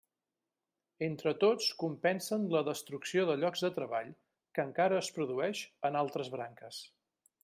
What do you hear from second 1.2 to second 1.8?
tots